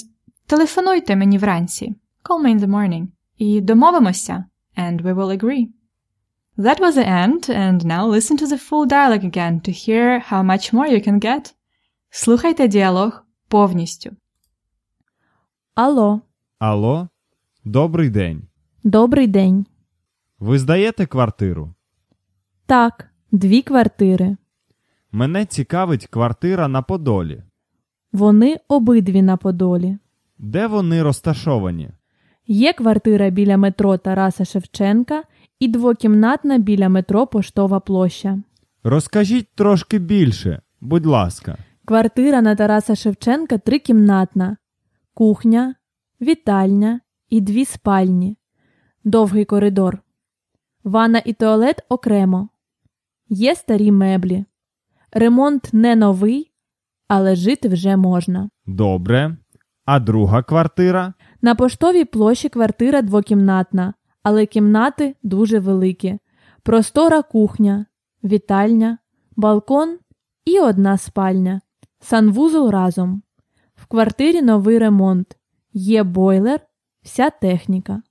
телефонуйте 0.46 1.16
мені 1.16 1.38
вранці. 1.38 1.96
Call 2.24 2.42
me 2.42 2.56
in 2.56 2.60
the 2.60 2.68
morning. 2.68 3.08
І 3.38 3.62
домовимося. 3.62 4.46
And 4.78 5.02
we 5.02 5.14
will 5.14 5.42
agree. 5.42 5.68
That 6.58 6.80
was 6.80 6.96
the 6.96 7.08
end, 7.08 7.50
and 7.50 7.86
now 7.86 8.06
listen 8.06 8.38
to 8.38 8.46
the 8.46 8.58
full 8.58 8.86
dialogue 8.86 9.24
again 9.24 9.62
to 9.62 9.72
hear 9.72 10.20
how 10.20 10.44
much 10.44 10.74
more 10.74 10.88
you 10.88 11.08
can 11.08 11.20
get. 11.20 11.54
Слухайте 12.10 12.68
діалог 12.68 13.26
повністю. 13.48 14.12
Алло, 15.76 16.22
Алло? 16.60 17.08
Добрий 17.67 18.11
день. 18.11 18.43
добрий 18.85 19.27
день. 19.27 19.67
Ви 20.39 20.59
здаєте 20.59 21.07
квартиру? 21.07 21.75
Так, 22.67 23.11
дві 23.33 23.63
квартири. 23.63 24.37
Мене 25.13 25.45
цікавить 25.45 26.07
квартира 26.07 26.69
на 26.69 26.83
Подолі. 26.83 27.43
Вони 28.13 28.57
обидві 28.69 29.23
на 29.23 29.37
Подолі. 29.37 29.99
Де 30.39 30.67
вони 30.67 31.03
розташовані? 31.03 31.91
Є 32.47 32.73
квартира 32.73 33.31
біля 33.31 33.57
метро 33.57 33.99
Тараса 33.99 34.45
Шевченка 34.45 35.23
і 35.59 35.69
двокімнатна 35.69 36.59
біля 36.59 36.89
метро 36.89 37.27
Поштова 37.27 37.81
площа. 37.81 38.39
Розкажіть 38.85 39.49
трошки 39.55 39.99
більше, 39.99 40.63
будь 40.81 41.07
ласка. 41.07 41.59
Квартира 41.85 42.43
на 42.43 42.55
Тараса 42.57 42.95
Шевченка 42.95 43.59
трикімнатна, 43.59 44.57
кухня, 45.15 45.75
вітальня 46.21 47.01
і 47.29 47.41
дві 47.41 47.65
спальні, 47.65 48.39
довгий 49.05 49.45
коридор. 49.45 49.99
Ванна 50.85 51.23
і 51.25 51.33
туалет 51.33 51.85
окремо. 51.89 52.49
Є 53.29 53.55
старі 53.55 53.93
меблі. 53.93 54.45
Ремонт 55.13 55.69
не 55.73 55.97
новий, 55.97 56.53
але 57.09 57.37
жити 57.37 57.69
вже 57.69 57.97
можна. 57.97 58.51
Добре. 58.67 59.37
А 59.85 60.01
друга 60.01 60.43
квартира? 60.43 61.15
На 61.43 61.55
поштовій 61.55 62.05
площі 62.05 62.49
квартира 62.49 63.03
двокімнатна, 63.03 63.95
але 64.23 64.47
кімнати 64.47 65.17
дуже 65.23 65.59
великі. 65.59 66.19
Простора 66.63 67.23
кухня, 67.23 67.87
вітальня, 68.25 68.99
балкон 69.37 69.99
і 70.45 70.61
одна 70.61 70.99
спальня. 70.99 71.61
Санвузол 72.01 72.71
разом. 72.71 73.23
В 73.75 73.87
квартирі 73.87 74.43
новий 74.43 74.79
ремонт. 74.79 75.37
Є 75.73 76.03
бойлер, 76.03 76.61
вся 77.07 77.31
техніка. 77.31 78.03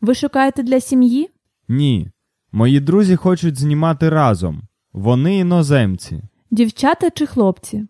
Ви 0.00 0.14
шукаєте 0.14 0.62
для 0.62 0.80
сім'ї? 0.80 1.30
Ні. 1.68 2.10
Мої 2.52 2.80
друзі 2.80 3.16
хочуть 3.16 3.58
знімати 3.58 4.08
разом. 4.08 4.62
Вони 4.92 5.38
іноземці. 5.38 6.22
Дівчата 6.50 7.10
чи 7.10 7.26
хлопці? 7.26 7.86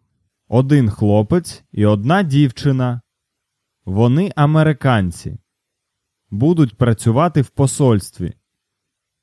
Один 0.49 0.91
хлопець 0.91 1.65
і 1.73 1.87
одна 1.87 2.23
дівчина. 2.23 3.01
Вони 3.85 4.33
американці. 4.37 5.39
Будуть 6.31 6.77
працювати 6.77 7.43
в 7.43 7.49
посольстві. 7.49 8.33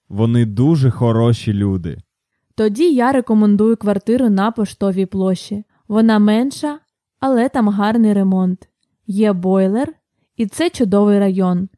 Вони 0.09 0.45
дуже 0.45 0.91
хороші 0.91 1.53
люди. 1.53 1.97
Тоді 2.55 2.93
я 2.93 3.11
рекомендую 3.11 3.77
квартиру 3.77 4.29
на 4.29 4.51
поштовій 4.51 5.05
площі. 5.05 5.63
Вона 5.87 6.19
менша, 6.19 6.79
але 7.19 7.49
там 7.49 7.69
гарний 7.69 8.13
ремонт. 8.13 8.69
Є 9.07 9.33
бойлер, 9.33 9.93
і 10.37 10.45
це 10.47 10.69
чудовий 10.69 11.19
район. 11.19 11.69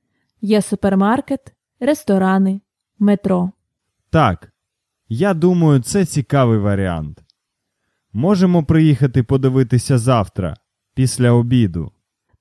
Є 0.41 0.61
супермаркет, 0.61 1.53
ресторани, 1.79 2.61
метро. 2.99 3.51
Так, 4.09 4.53
я 5.09 5.33
думаю, 5.33 5.79
це 5.81 6.05
цікавий 6.05 6.59
варіант. 6.59 7.23
Можемо 8.13 8.63
приїхати 8.63 9.23
подивитися 9.23 9.97
завтра, 9.97 10.57
після 10.93 11.31
обіду. 11.31 11.91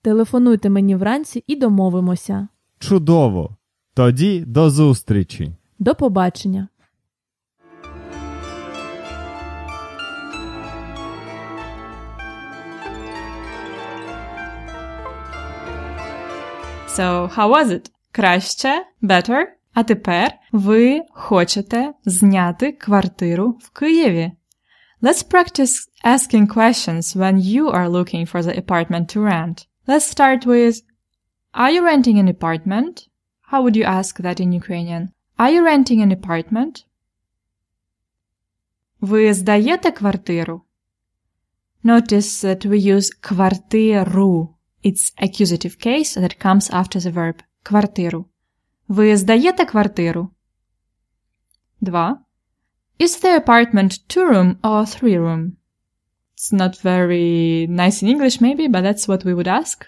Телефонуйте 0.03 0.71
мені 0.71 0.97
вранці 0.97 1.45
і 1.47 1.57
домовимося. 1.57 2.49
Чудово! 2.79 3.57
Тоді 3.95 4.41
до 4.41 4.71
зустрічі! 4.71 5.53
До 5.79 5.95
побачення. 5.95 6.69
So, 16.98 17.28
how 17.28 17.50
was 17.50 17.70
it? 17.70 17.89
Краще? 18.12 18.86
Better? 19.02 19.46
А 19.74 19.84
тепер 19.84 20.32
ви 20.52 21.02
хочете 21.12 21.94
зняти 22.06 22.72
квартиру 22.72 23.58
в 23.60 23.70
Києві. 23.70 24.32
Let's 25.02 25.24
practice 25.32 25.89
asking 26.04 26.48
questions 26.48 27.16
when 27.16 27.38
you 27.38 27.72
are 27.72 27.89
looking 27.89 28.26
for 28.32 28.42
the 28.42 28.58
apartment 28.63 29.06
to 29.13 29.20
rent. 29.22 29.68
Let's 29.88 30.08
start 30.16 30.46
with 30.46 30.76
Are 31.54 31.72
you 31.72 31.84
renting 31.84 32.18
an 32.20 32.28
apartment? 32.28 33.08
How 33.52 33.62
would 33.63 33.76
you 33.76 33.84
ask 33.84 34.12
that 34.26 34.39
in 34.39 34.52
Ukrainian? 34.62 35.04
Are 35.38 35.52
you 35.52 35.62
renting 35.63 36.02
an 36.02 36.12
apartment? 36.12 36.86
Ви 39.02 39.34
здаєте 39.34 39.92
квартиру? 39.92 40.62
Notice 41.84 42.46
that 42.46 42.66
we 42.66 42.96
use 42.96 43.10
квартиру. 43.20 44.56
It's 44.84 45.13
accusative 45.18 45.78
case 45.80 46.18
that 46.22 46.46
comes 46.46 46.70
after 46.70 47.00
the 47.00 47.13
verb 47.13 47.44
квартиру. 47.63 48.26
Ви 48.88 49.18
здаєте 49.18 49.66
квартиру? 49.66 50.30
2. 51.82 52.16
Is 53.00 53.24
the 53.24 53.46
apartment 53.46 53.92
two-room 54.08 54.56
or 54.62 54.86
three-room? 54.86 55.52
It's 56.38 56.52
not 56.52 56.84
very 56.84 57.68
nice 57.68 58.02
in 58.04 58.08
English 58.08 58.42
maybe, 58.42 58.68
but 58.68 58.84
that's 58.84 59.08
what 59.08 59.24
we 59.26 59.34
would 59.34 59.48
ask. 59.48 59.86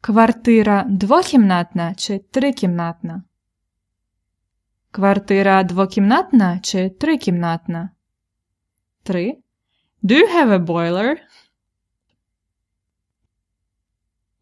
Квартира 0.00 0.84
двокімнатна 0.88 1.94
чи 1.94 2.18
трикімнатна? 2.18 3.22
Квартира 4.90 5.64
двокімнатна 5.64 6.60
чи 6.60 6.90
трикімнатна? 6.90 7.90
3. 9.02 9.38
Do 10.02 10.14
you 10.14 10.26
have 10.26 10.50
a 10.50 10.58
boiler? 10.58 11.16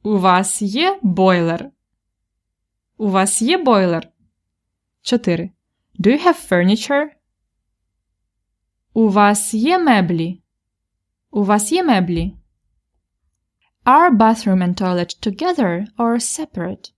У 0.02 0.18
вас 0.18 0.62
є 0.62 0.98
бойлер? 1.02 1.70
У 2.96 3.10
вас 3.10 3.42
є 3.42 3.58
бойлер? 3.58 4.08
4. 5.02 5.50
Do 5.98 6.10
you 6.10 6.26
have 6.26 6.48
furniture? 6.48 7.06
У 8.94 9.08
вас 9.08 9.54
є 9.54 9.78
меблі? 9.78 10.42
У 11.30 11.44
вас 11.44 11.72
є 11.72 11.84
меблі? 11.84 12.36
Are 13.84 14.16
bathroom 14.16 14.62
and 14.62 14.74
toilet 14.74 15.16
together 15.26 15.86
or 15.98 16.20
separate? 16.20 16.92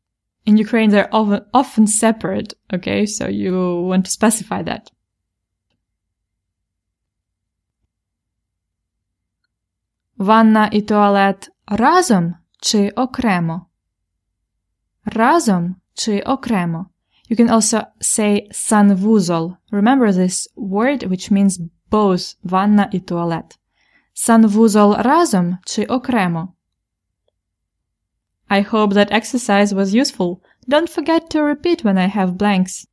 In 0.47 0.59
Ukraine, 0.59 0.91
they're 0.91 1.15
often, 1.15 1.41
often 1.55 1.87
separate, 1.87 2.53
okay? 2.73 3.07
So 3.07 3.29
you 3.29 3.55
want 3.91 4.05
to 4.05 4.11
specify 4.11 4.63
that. 4.63 4.91
Ванна 10.19 10.69
і 10.73 10.83
туалет 10.83 11.51
разом 11.67 12.35
чи 12.61 12.91
окремо? 12.91 13.67
Разом 15.05 15.77
чи 15.95 16.21
окремо? 16.21 16.87
You 17.31 17.41
can 17.41 17.51
also 17.51 17.87
say 18.01 18.49
санвузол. 18.53 19.57
Remember 19.73 20.13
this 20.13 20.47
word 20.57 21.09
which 21.09 21.33
means 21.33 21.59
both 21.91 22.37
ванна 22.43 22.89
і 22.93 23.01
туалет. 23.01 23.59
Санвузол 24.15 24.95
разом 24.99 25.59
чи 25.65 25.85
окремо? 25.85 26.55
I 28.49 28.63
hope 28.63 28.93
that 28.93 29.11
exercise 29.11 29.73
was 29.73 29.95
useful. 29.95 30.41
Don't 30.69 30.89
forget 30.89 31.31
to 31.31 31.43
repeat 31.43 31.85
when 31.85 31.99
I 31.99 32.09
have 32.17 32.37
blanks. 32.37 32.87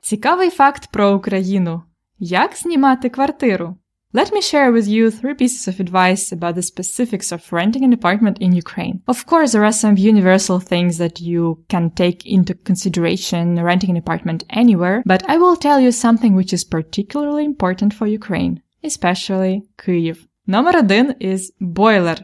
Цікавий 0.00 0.50
факт 0.50 0.88
про 0.92 1.16
Україну. 1.16 1.82
Як 2.20 2.56
знімати 2.56 3.08
квартиру? 3.08 3.76
Let 4.14 4.32
me 4.32 4.40
share 4.40 4.72
with 4.72 4.88
you 4.88 5.10
three 5.10 5.34
pieces 5.34 5.68
of 5.68 5.80
advice 5.80 6.32
about 6.32 6.54
the 6.54 6.62
specifics 6.62 7.30
of 7.30 7.52
renting 7.52 7.84
an 7.84 7.92
apartment 7.92 8.38
in 8.40 8.52
Ukraine. 8.64 8.96
Of 9.06 9.26
course, 9.26 9.52
there 9.52 9.66
are 9.68 9.82
some 9.84 9.96
universal 9.98 10.58
things 10.58 10.96
that 10.96 11.20
you 11.20 11.42
can 11.68 11.90
take 11.90 12.20
into 12.24 12.54
consideration 12.54 13.62
renting 13.62 13.90
an 13.90 13.98
apartment 13.98 14.44
anywhere, 14.48 15.02
but 15.04 15.22
I 15.28 15.36
will 15.36 15.56
tell 15.56 15.78
you 15.78 15.92
something 15.92 16.34
which 16.34 16.52
is 16.54 16.64
particularly 16.76 17.44
important 17.44 17.92
for 17.92 18.06
Ukraine, 18.06 18.62
especially 18.82 19.54
Kyiv. 19.82 20.16
Number 20.46 20.72
один 20.82 21.06
is 21.20 21.52
boiler. 21.60 22.18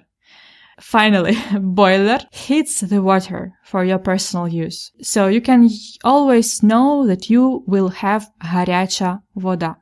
Finally, 0.80 1.36
boiler 1.60 2.20
heats 2.30 2.80
the 2.80 3.02
water 3.02 3.52
for 3.70 3.84
your 3.84 3.98
personal 3.98 4.48
use. 4.48 4.90
So 5.02 5.20
you 5.26 5.42
can 5.42 5.68
always 6.02 6.62
know 6.62 7.06
that 7.06 7.28
you 7.28 7.62
will 7.66 7.90
have 8.04 8.22
гаряча 8.40 9.20
вода 9.36 9.76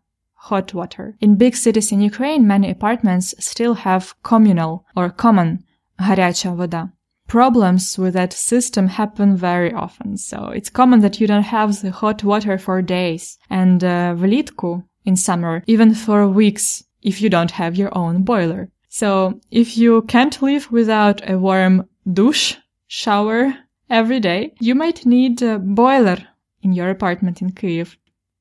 hot 0.44 0.74
water. 0.74 1.16
In 1.20 1.36
big 1.36 1.54
cities 1.54 1.92
in 1.92 2.00
Ukraine, 2.00 2.46
many 2.46 2.70
apartments 2.70 3.34
still 3.38 3.74
have 3.74 4.14
communal 4.22 4.84
or 4.96 5.10
common 5.10 5.64
гаряча 5.98 6.56
вода. 6.56 6.92
Problems 7.26 7.96
with 7.96 8.14
that 8.14 8.32
system 8.32 8.88
happen 8.88 9.36
very 9.36 9.72
often, 9.72 10.16
so 10.16 10.48
it's 10.48 10.68
common 10.68 11.00
that 11.00 11.20
you 11.20 11.28
don't 11.28 11.44
have 11.44 11.80
the 11.80 11.92
hot 11.92 12.24
water 12.24 12.58
for 12.58 12.82
days, 12.82 13.38
and 13.48 13.84
uh, 13.84 14.14
влітку, 14.14 14.82
in 15.04 15.16
summer, 15.16 15.62
even 15.66 15.94
for 15.94 16.26
weeks, 16.26 16.82
if 17.02 17.22
you 17.22 17.28
don't 17.30 17.52
have 17.52 17.76
your 17.76 17.96
own 17.96 18.22
boiler. 18.24 18.68
So 18.88 19.40
if 19.50 19.78
you 19.78 20.02
can't 20.02 20.42
live 20.42 20.72
without 20.72 21.22
a 21.30 21.38
warm 21.38 21.88
douche, 22.12 22.56
shower 22.88 23.54
every 23.88 24.18
day, 24.18 24.54
you 24.58 24.74
might 24.74 25.06
need 25.06 25.40
a 25.42 25.60
boiler 25.60 26.18
in 26.62 26.72
your 26.72 26.90
apartment 26.90 27.40
in 27.40 27.52
Kyiv. 27.52 27.96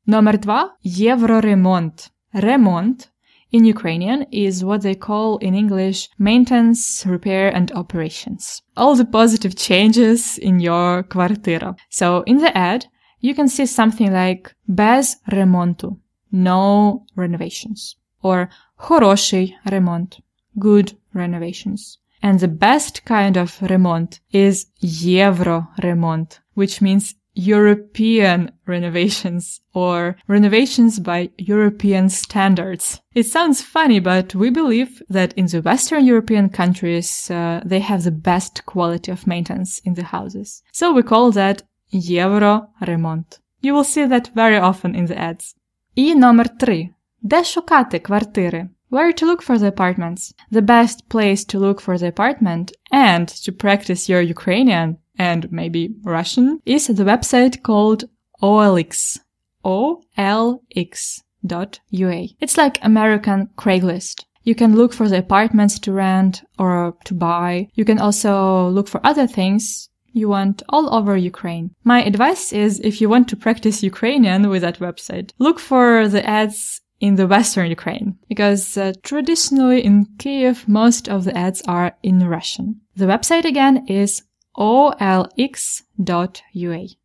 Номер 0.05 0.39
два – 0.39 0.83
євроремонт. 0.83 2.11
Ремонт 2.33 3.09
in 3.51 3.65
Ukrainian 3.65 4.25
is 4.31 4.63
what 4.63 4.81
they 4.81 4.95
call 4.95 5.37
in 5.39 5.55
English 5.55 6.09
maintenance, 6.19 7.05
repair 7.05 7.51
and 7.53 7.71
operations. 7.71 8.61
All 8.77 8.95
the 8.95 9.05
positive 9.05 9.55
changes 9.55 10.37
in 10.37 10.59
your 10.59 11.03
квартира. 11.03 11.75
So 11.89 12.23
in 12.25 12.37
the 12.37 12.55
ad, 12.55 12.85
you 13.21 13.33
can 13.33 13.47
see 13.47 13.65
something 13.65 14.11
like 14.11 14.55
без 14.67 15.17
ремонту, 15.27 15.97
no 16.31 17.05
renovations, 17.15 17.95
or 18.21 18.49
хороший 18.77 19.57
ремонт, 19.65 20.19
good 20.57 20.95
renovations. 21.13 21.97
And 22.21 22.39
the 22.39 22.47
best 22.47 23.05
kind 23.05 23.35
of 23.37 23.59
ремонт 23.61 24.19
is 24.31 24.67
євроремонт, 24.81 26.39
which 26.55 26.81
means 26.81 27.15
European 27.33 28.51
renovations 28.65 29.61
or 29.73 30.17
renovations 30.27 30.99
by 30.99 31.29
European 31.37 32.09
standards. 32.09 33.01
It 33.13 33.25
sounds 33.25 33.61
funny, 33.61 33.99
but 33.99 34.35
we 34.35 34.49
believe 34.49 35.01
that 35.09 35.33
in 35.33 35.45
the 35.45 35.61
Western 35.61 36.05
European 36.05 36.49
countries, 36.49 37.31
uh, 37.31 37.61
they 37.65 37.79
have 37.79 38.03
the 38.03 38.11
best 38.11 38.65
quality 38.65 39.11
of 39.11 39.27
maintenance 39.27 39.79
in 39.85 39.93
the 39.93 40.03
houses. 40.03 40.63
So 40.73 40.91
we 40.91 41.03
call 41.03 41.31
that 41.31 41.63
Euro 41.91 42.69
ремонт. 42.81 43.39
You 43.61 43.73
will 43.73 43.83
see 43.83 44.05
that 44.05 44.31
very 44.35 44.57
often 44.57 44.95
in 44.95 45.05
the 45.05 45.17
ads. 45.17 45.55
І 45.95 46.15
номер 46.15 46.57
три. 46.57 46.89
Де 47.21 47.43
шукати 47.43 47.99
квартири? 47.99 48.69
Where 48.91 49.13
to 49.13 49.25
look 49.25 49.43
for 49.43 49.57
the 49.57 49.67
apartments? 49.67 50.33
The 50.51 50.61
best 50.61 51.09
place 51.09 51.45
to 51.45 51.59
look 51.59 51.79
for 51.79 51.97
the 51.97 52.07
apartment 52.07 52.71
and 52.91 53.27
to 53.27 53.51
practice 53.51 54.09
your 54.09 54.21
Ukrainian 54.21 54.97
and 55.18 55.50
maybe 55.52 55.94
Russian 56.02 56.60
is 56.64 56.86
the 56.86 57.04
website 57.04 57.62
called 57.62 58.04
OLX. 58.42 59.18
O-L-X 59.64 61.22
dot 61.46 61.80
UA. 61.90 62.26
It's 62.40 62.56
like 62.56 62.78
American 62.82 63.48
Craigslist. 63.56 64.24
You 64.42 64.54
can 64.54 64.76
look 64.76 64.92
for 64.92 65.08
the 65.08 65.18
apartments 65.18 65.78
to 65.80 65.92
rent 65.92 66.42
or 66.58 66.96
to 67.04 67.14
buy. 67.14 67.68
You 67.74 67.84
can 67.84 67.98
also 67.98 68.68
look 68.68 68.88
for 68.88 69.00
other 69.04 69.26
things 69.26 69.88
you 70.12 70.28
want 70.28 70.62
all 70.68 70.94
over 70.94 71.16
Ukraine. 71.16 71.74
My 71.82 72.04
advice 72.04 72.52
is 72.52 72.78
if 72.80 73.00
you 73.00 73.08
want 73.08 73.28
to 73.28 73.36
practice 73.36 73.82
Ukrainian 73.82 74.48
with 74.48 74.62
that 74.62 74.78
website, 74.78 75.32
look 75.38 75.58
for 75.58 76.08
the 76.08 76.24
ads 76.28 76.82
in 77.00 77.16
the 77.16 77.26
Western 77.26 77.68
Ukraine 77.68 78.16
because 78.28 78.76
uh, 78.76 78.92
traditionally 79.02 79.84
in 79.84 80.06
Kiev, 80.18 80.68
most 80.68 81.08
of 81.08 81.24
the 81.24 81.36
ads 81.36 81.62
are 81.62 81.96
in 82.02 82.28
Russian. 82.28 82.80
The 82.96 83.06
website 83.06 83.44
again 83.44 83.86
is 83.88 84.22
olx.ua. 84.54 86.16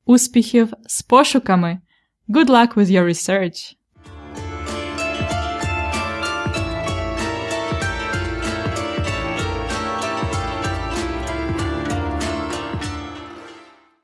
Успіхів 0.06 0.74
з 0.88 1.02
пошуками! 1.02 1.80
Good 2.30 2.46
luck 2.46 2.74
with 2.74 2.92
your 2.92 3.06
research! 3.06 3.76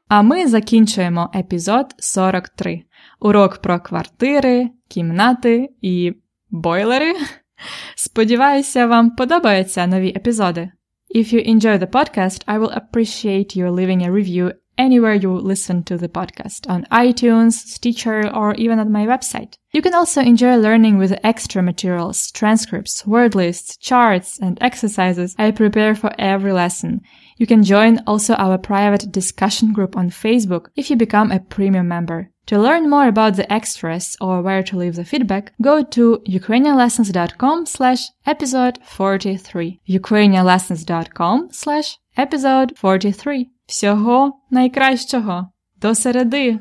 А 0.08 0.22
ми 0.22 0.48
закінчуємо 0.48 1.32
епізод 1.36 1.86
43. 1.98 2.84
Урок 3.20 3.58
про 3.58 3.80
квартири, 3.80 4.70
кімнати 4.88 5.70
і 5.82 6.14
бойлери. 6.50 7.14
Сподіваюся, 7.96 8.88
вам 8.88 9.12
подобаються 9.12 9.88
нові 9.88 10.10
епізоди. 10.10 10.72
If 11.10 11.32
you 11.32 11.40
enjoy 11.40 11.78
the 11.78 11.88
podcast, 11.88 12.44
I 12.48 12.58
will 12.58 12.72
appreciate 12.72 13.56
your 13.56 13.72
leaving 13.72 14.06
a 14.06 14.12
review 14.12 14.54
anywhere 14.78 15.14
you 15.14 15.32
listen 15.32 15.84
to 15.84 15.98
the 15.98 16.10
podcast 16.10 16.70
on 16.70 16.86
iTunes, 16.92 17.54
Stitcher, 17.54 18.34
or 18.36 18.54
even 18.56 18.80
at 18.80 18.90
my 18.90 19.06
website. 19.06 19.58
You 19.72 19.82
can 19.82 19.94
also 19.94 20.22
enjoy 20.22 20.58
learning 20.58 20.98
with 20.98 21.18
extra 21.24 21.62
materials, 21.62 22.32
transcripts, 22.32 23.06
word 23.06 23.36
lists, 23.36 23.78
charts, 23.78 24.40
and 24.40 24.58
exercises 24.62 25.36
I 25.38 25.52
prepare 25.52 25.96
for 25.96 26.12
every 26.20 26.52
lesson. 26.52 27.02
You 27.37 27.47
can 27.47 27.63
join 27.63 28.01
also 28.07 28.35
our 28.35 28.59
private 28.59 29.11
discussion 29.11 29.73
group 29.73 29.97
on 29.97 30.11
Facebook 30.11 30.67
if 30.77 30.91
you 30.91 30.97
become 30.97 31.33
a 31.33 31.41
premium 31.41 31.89
member. 31.89 32.31
To 32.47 32.59
learn 32.59 32.91
more 32.91 33.07
about 33.07 33.37
the 33.37 33.51
extras 33.51 34.17
or 34.21 34.43
where 34.43 34.63
to 34.65 34.77
leave 34.77 34.97
the 34.97 35.05
feedback, 35.05 35.53
go 35.63 35.83
to 35.83 36.21
ukrainianlessons.com 36.29 37.67
slash 37.67 38.03
episode 38.27 38.79
43. 38.85 39.81
ukrainianlessons.com 39.89 41.49
slash 41.53 41.99
episode 42.17 42.77
43. 42.77 43.47
Всього 43.67 44.33
найкращого! 44.51 45.49
До 45.81 45.95
середи! 45.95 46.59